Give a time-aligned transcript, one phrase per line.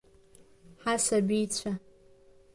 [0.83, 1.71] Ҳасабицәа!